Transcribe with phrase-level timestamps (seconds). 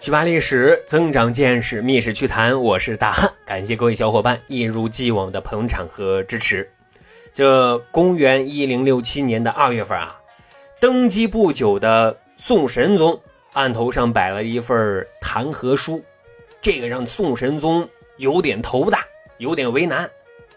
[0.00, 2.62] 去扒历史，增长见识，密史趣谈。
[2.62, 6.70] 我是大汉，感谢各位小伙伴一如既往的捧场和支持。
[7.32, 10.16] 这公元一零六七年的二月份啊，
[10.80, 13.20] 登基不久的宋神宗
[13.54, 16.04] 案头上摆了一份弹劾书，
[16.60, 19.04] 这个让宋神宗有点头大，
[19.38, 20.08] 有点为难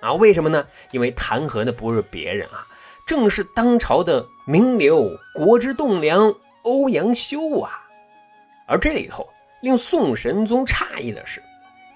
[0.00, 0.14] 啊。
[0.14, 0.66] 为什么呢？
[0.92, 2.66] 因为弹劾的不是别人啊，
[3.06, 7.82] 正是当朝的名流、国之栋梁欧阳修啊。
[8.66, 9.28] 而这里头
[9.62, 11.42] 令宋神宗诧异的是，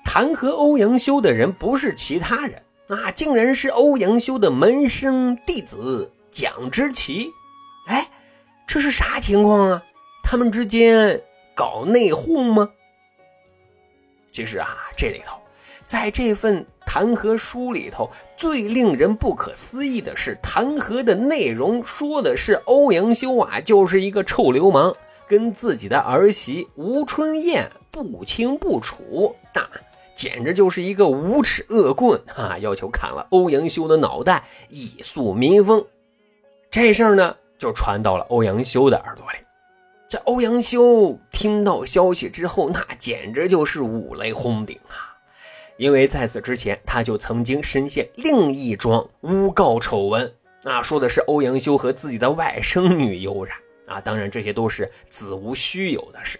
[0.05, 7.30] 弹劾欧阳修的人不是其他人啊，竟然是欧阳修的门生弟子蒋之奇。
[7.87, 8.09] 哎，
[8.66, 9.83] 这是啥情况啊？
[10.23, 11.20] 他们之间
[11.55, 12.71] 搞内讧吗？
[14.30, 15.38] 其实啊，这里头，
[15.87, 24.96] 在这份弹劾书里头，最令人不可思议的是，弹劾的内容说的是欧阳修啊，就是一个臭流氓。
[25.30, 29.64] 跟自己的儿媳吴春燕不清不楚，那
[30.12, 32.59] 简直就是一个无耻恶棍啊！
[32.59, 35.86] 要求砍了欧阳修的脑袋以肃民风。
[36.68, 39.38] 这事儿呢，就传到了欧阳修的耳朵里。
[40.08, 45.14] 这欧阳修听到消息之后，那简直就是五雷轰顶啊！
[45.76, 53.56] 因为在此之前，他就曾经深陷另一桩诬告丑闻，那说的是欧阳修和自己的外甥女有染。
[53.91, 56.38] 啊，当然这些都是子无虚有的事，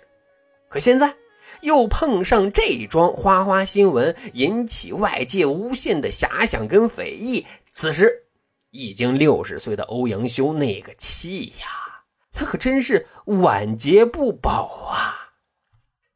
[0.69, 1.17] 可现在
[1.63, 7.45] 又碰上这桩花花新闻，引起外界无限的遐想跟非议。
[7.73, 8.27] 此时
[8.71, 15.33] 已经六十岁的欧阳修那个气呀，他可真是晚节不保啊！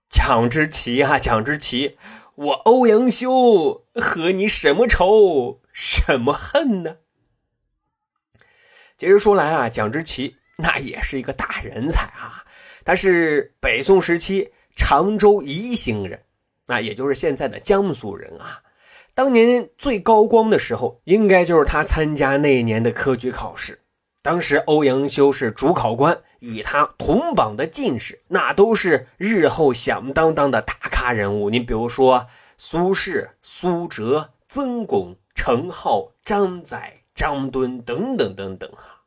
[0.09, 1.99] 蒋之奇啊，蒋之奇，
[2.37, 6.99] 我欧阳修和你什么仇，什么恨呢？
[8.97, 10.37] 其实说来啊，蒋之奇。
[10.57, 12.45] 那也是一个大人才啊！
[12.85, 16.23] 他是北宋时期常州宜兴人，
[16.67, 18.63] 那也就是现在的江苏人啊。
[19.15, 23.81] 当年最高光的时候，应该就是他参加那一年的科举考试。
[24.23, 31.51] 当时欧阳修是主考官，与他同榜的进士，那都是日后响当当的大咖人物。
[31.51, 32.27] 你比如说
[32.59, 39.03] 苏轼、苏辙、曾巩、程颢、张载、张敦等等等等啊。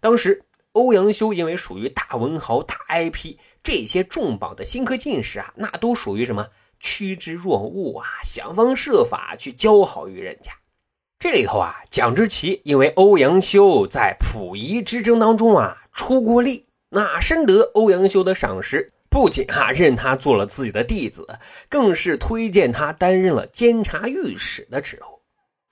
[0.00, 0.42] 当时。
[0.76, 6.48] 欧阳修因为属于大文豪、大 IP，这些重榜的新科进士啊，那都属于什么
[6.78, 10.52] 趋之若鹜啊，想方设法去交好于人家。
[11.18, 21.26] 这里头啊，蒋之奇因为欧阳修在溥仪之争当中啊出过力，那深得欧阳修的赏识，不仅啊认他做了自己的弟子，
[21.70, 25.22] 更是推荐他担任了监察御史的职务。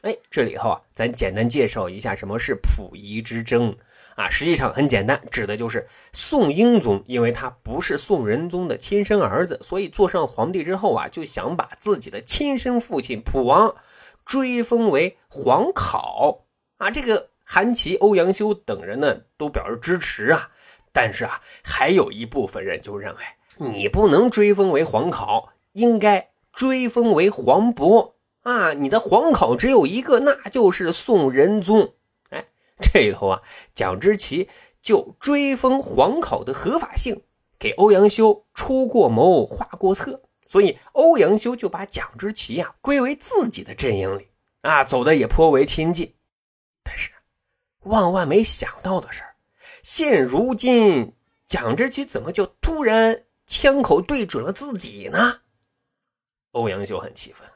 [0.01, 3.77] 哎，这里头啊，咱简单介绍一下什么是溥仪之争。
[4.17, 13.75] 啊，实际上很简单，指的就是宋英宗，因为他不是宋仁宗的亲生儿子，所以坐上皇帝之后啊，就想把自己的亲生父亲普王
[14.25, 16.45] 追封为皇考
[16.79, 16.91] 啊。
[16.91, 20.51] 这个韩琦、欧阳修等人呢，都表示支持啊。
[20.93, 23.21] 但是啊，还有一部分人就认为，
[23.57, 28.75] 你不能追封为皇考，应该追封为皇伯啊。
[28.75, 31.95] 你的皇考只有一个，那就是宋仁宗。
[32.81, 33.43] 这里头啊，
[33.75, 34.49] 蒋之奇
[34.83, 37.23] 就追封皇考的合法性，
[37.59, 44.29] 给欧阳修出过谋、划过策，所以欧阳修就把蒋之奇呀归为自己的阵营里
[44.63, 46.15] 啊，走的也颇为亲近。
[46.83, 47.11] 但是
[47.81, 49.23] 万万没想到的是，
[49.83, 51.15] 现如今
[51.47, 55.41] 蒋之奇怎么就突然枪口对准了自己呢？
[56.53, 57.49] 欧阳修很气愤。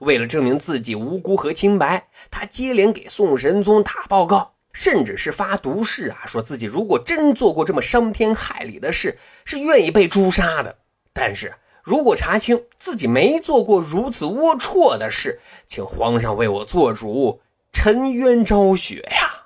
[0.00, 10.78] 为了证明自己无辜和清白，他接连给宋神宗打报告，甚至是发毒誓啊，说自己如果真做过这么伤天害理的事，是愿意被诛杀的。
[11.12, 17.40] 但是如果查清自己没做过如此龌龊的事，请皇上为我做主，
[17.72, 19.44] 沉冤昭雪呀！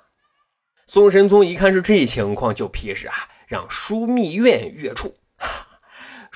[0.87, 3.13] 宋神宗一看是这情况，就批示啊，
[3.47, 5.13] 让枢密院阅处。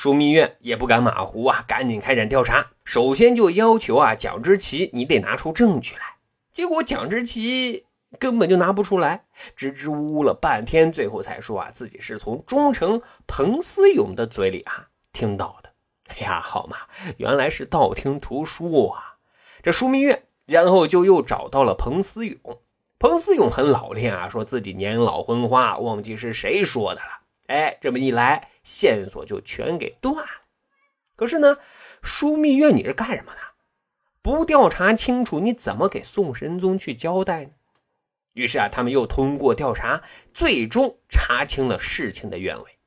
[0.03, 2.71] 枢密院也不敢马虎啊，赶紧开展调查。
[2.83, 6.17] 首先就要求啊，蒋之奇，你得拿出证据来。
[6.51, 7.85] 结果蒋之奇
[8.19, 9.23] 根本就拿不出来，
[9.55, 15.69] 支支吾吾了半天，最后才说啊，自己是从忠诚彭思勇的嘴里啊听到的。
[16.09, 16.75] 哎呀，好嘛，
[17.15, 19.15] 原来是道听途说啊。
[19.61, 22.37] 这枢密院然后就又找到了彭思勇。
[22.99, 27.22] 彭思勇很老练啊，说自己年老昏花，忘记是谁说的了。
[27.53, 30.41] 哎，这么一来，线索就全给断了。
[31.15, 31.57] 可是呢，
[32.01, 33.39] 枢密院你是干什么的？
[34.23, 37.51] 不调查清楚，你怎么给宋神宗去交代呢？
[38.33, 40.01] 于是啊，他们又通过调查，
[40.33, 42.79] 最终查清了事情的原委。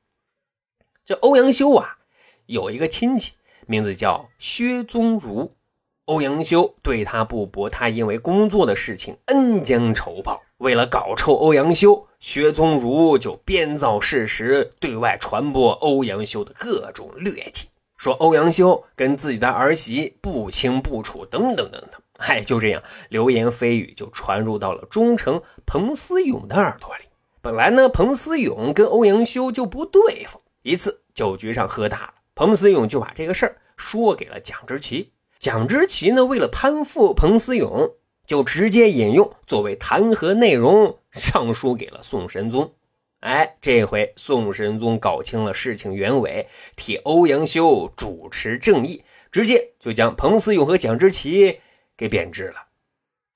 [1.05, 1.99] 这欧阳修啊，
[2.47, 3.35] 有一个亲戚，
[3.67, 5.55] 名字叫薛宗儒。
[6.03, 10.43] 欧阳修对他不薄，他因为工作的事情恩将仇报。
[10.57, 22.01] 为了搞臭欧阳修，薛宗儒就编造事实，对外传播欧阳修的各种劣迹，说欧阳修跟自己的儿媳不清不楚，等等等等。
[22.17, 27.03] 嗨，就这样，流言蜚语就传入到了忠臣彭思勇的耳朵里。
[27.41, 30.41] 本来呢，彭思勇跟欧阳修就不对付。
[30.63, 35.13] 一次酒局上喝大了，彭思勇就把这个事儿说给了蒋之奇。
[35.37, 37.91] 蒋之奇呢，为了攀附彭思勇，
[38.27, 42.73] 就直接引用作为弹劾内容上书给了宋神宗。
[43.21, 51.61] 哎，这回宋神宗搞清了事情原委，替欧阳修主持正义，直接就将彭思勇和蒋之奇
[51.95, 52.67] 给贬职了。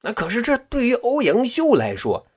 [0.02, 2.28] 那可是这对于欧阳修来说，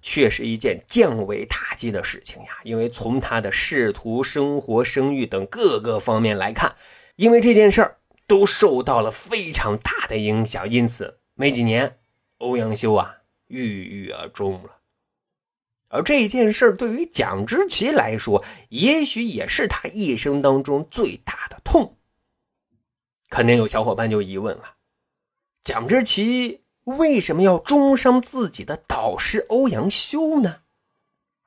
[0.00, 2.58] 却是一件降维打击的事情呀。
[2.62, 6.76] 因为从他的仕途、生活、声誉等各个方面来看，
[7.16, 7.96] 因为这件事儿。
[8.26, 11.98] 都受到了非常大的影响，因此没几年，
[12.44, 14.70] 欧阳修啊郁郁而终了。
[15.88, 21.96] 而这件事对于蒋之奇来说，也许也是他一生当中最大的痛。
[23.30, 24.74] 肯定有小伙伴就疑问了：
[25.62, 30.60] 蒋之奇为什么要中伤自己的导师欧阳修呢？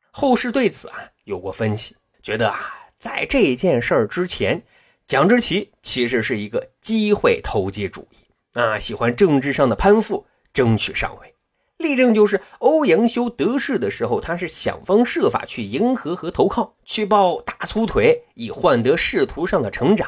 [0.09, 4.63] 后世对此啊有过分析，觉得啊在这件事之前。
[5.05, 8.17] 蒋之奇其实是一个机会投机主义
[8.59, 11.35] 啊，喜欢政治上的攀附，争取上位。
[11.77, 20.07] 例证就是欧阳修得势的时候，他是想方设法去迎合和投靠，去抱大粗腿，以换得仕途上的成长；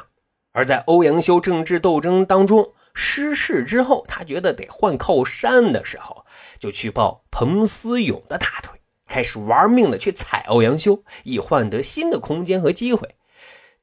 [0.52, 6.26] 而在欧阳修政治斗争当中失势之后，他觉得得换靠山的时候，
[6.58, 8.76] 就去抱彭思勇的大腿，
[9.08, 13.08] 开始玩命的去踩欧阳修，以换得新的空间和机会。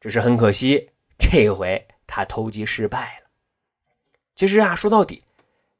[0.00, 0.90] 只是很可惜。
[1.18, 3.30] 这回他投机失败了。
[4.34, 5.22] 其实啊，说到底，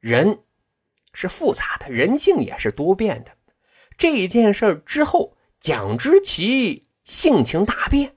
[0.00, 0.38] 人
[1.16, 3.32] 是复杂的，人性也是多变的。
[3.96, 8.16] 这件事之后，蒋之奇性情大变，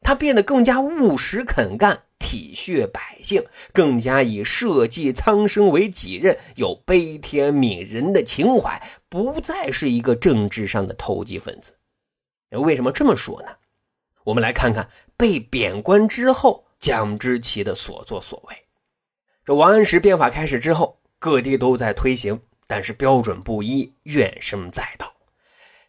[0.00, 11.74] 他变得更加务实肯干，体恤百姓，更加以社稷苍生为己任，有悲天悯人的情怀，不再是一个政治上的投机分子。
[12.50, 13.48] 为什么这么说呢？
[14.22, 18.56] 我们来看看被贬官之后，蒋之奇的所作所为。
[19.44, 25.12] 这王安石变法开始之后，各地都在推行，但是标准不一，怨声载道。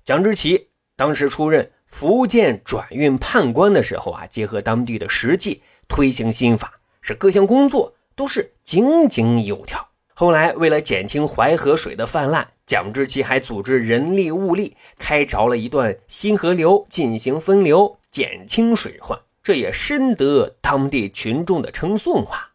[0.03, 9.89] 蒋之奇当时出任福建转运判官的时候啊，结合当地的实际推行新法，使各项工作都是井井有条。
[10.13, 17.99] 后来为了减轻淮河水的泛滥，蒋之奇还组织人力物力开凿了一段新河流进行分流。
[18.09, 22.53] 减轻水患，这也深得当地群众的称颂啊！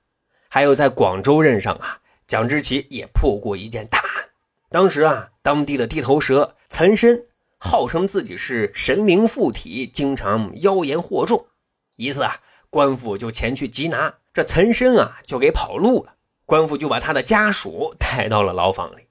[0.48, 2.00] 还有在广州任上啊，
[2.32, 4.24] 蒋之奇也破过一件大案。
[4.70, 7.24] 当时啊，当地的地头蛇岑参
[7.58, 11.44] 号称自己是神灵附体，经常妖言惑众。
[11.96, 12.36] 一次啊，
[12.70, 16.14] 官府就前去缉拿这岑参啊，就给跑路了。
[16.46, 19.08] 官府就把他的家属带到了牢房里。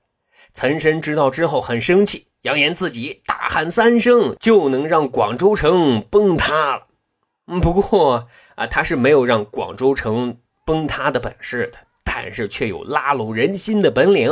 [0.56, 2.25] 岑参知道之后很生气。
[2.42, 6.88] 扬言自己大喊三声就能让广州城崩塌了。
[7.62, 14.31] 不过啊，他是没有让广州城崩塌的本事的，但是却有拉拢人心的本领。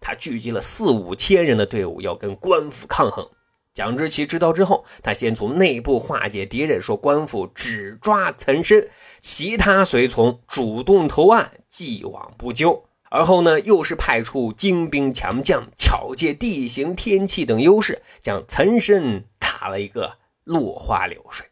[0.00, 3.28] 他聚集了四五千人的队伍，要跟官府抗衡。
[3.72, 8.88] 蒋之奇知道之后，他先从内部化解敌人，说官府只抓岑参，
[9.20, 12.84] 其他随从主动投案，既往不咎。
[13.10, 21.46] 而后呢，又是派出精兵强将，巧借地形、天气等优势，将岑参打了一个落花流水。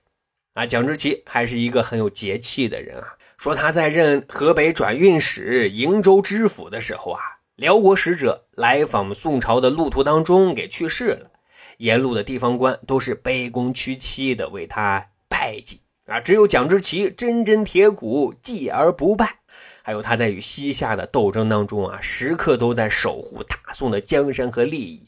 [0.55, 3.17] 啊，蒋之奇还是一个很有节气的人啊。
[3.39, 7.21] 说他在任河北转运使、瀛州知府的时候啊，
[7.55, 11.31] 辽国使者来访宋朝的路途当中给去世了，
[11.77, 19.37] 沿路的地方官都是卑躬屈膝的为他拜祭啊，只有蒋之奇真真铁骨，祭而不拜。
[19.83, 25.07] 还有他在与西夏的斗争当中啊，时刻都在守护大宋的江山和利益。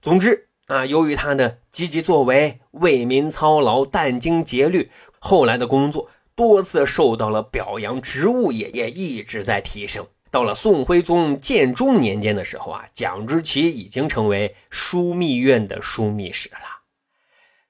[0.00, 10.06] 总之啊，由于他的积极作为、为民操劳、殚精竭虑，后来的工作多次受到了表扬，职务也也一直在提升。
[10.30, 16.82] 到了宋徽宗建中年间的时候啊，蒋之奇已经成为枢密院的枢密使了。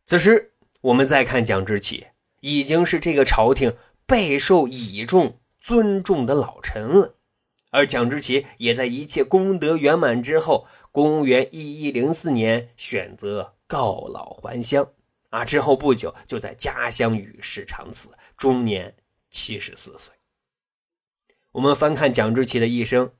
[0.07, 2.07] 此时我们再看蒋之奇，
[2.41, 3.75] 已经是这个朝廷
[4.07, 5.37] 备受倚重。
[5.63, 7.17] 尊重的老臣了，
[7.69, 14.89] 而蒋之奇也在一切功德圆满之后，公元一一零四年选择告老还乡，
[15.31, 18.95] 啊，之后不久就在家乡与世长辞，终年
[19.31, 20.13] 七十四岁。
[21.53, 23.13] 我们翻看蒋志奇的一生，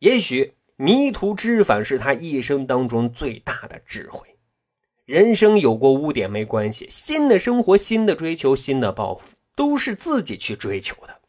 [0.00, 4.36] 也许迷途知返是他一生当中最大的智慧。
[5.04, 11.20] 人生有过污点没关系，新的生活、新的追求、新的抱负，都是自己去追求的。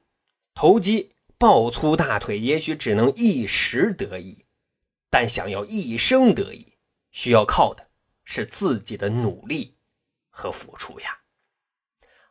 [0.54, 4.46] 投机抱粗大腿，也许只能一时得意，
[5.10, 6.78] 但想要一生得意，
[7.12, 7.88] 需要靠的
[8.24, 9.73] 是自己的努力
[10.34, 11.18] 和付出呀。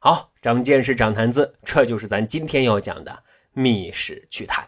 [0.01, 3.13] 好，长见识，长谈资，这就是咱今天要讲的
[3.53, 4.65] 《密室趣谈》。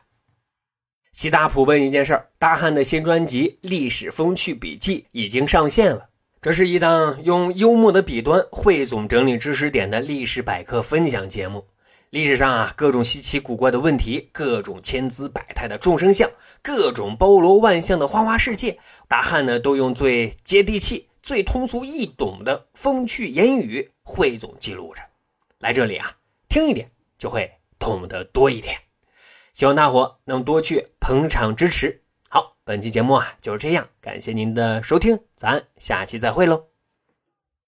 [1.13, 6.09] 西大普问一件事儿：大汉的新专辑《历史风趣笔记》已经上线了。
[6.41, 11.67] 这是一档用幽默的笔端汇总整理知识点的历史百科分享节目。
[12.11, 16.31] 历史上啊，各种稀奇古怪的问题，各种千姿百态的众生相，
[16.63, 25.03] 各种包罗万象的花花世界，大汉呢都用最接地气、最通俗易懂的风趣言语汇总记录着。
[25.59, 26.19] 来这里啊，
[26.51, 28.79] 听一点就会懂得多一点。
[29.55, 32.03] 希望大伙能多去捧场支持。
[32.29, 36.74] 好，本期节目啊就是这样，感谢您的收听，咱下期再会喽。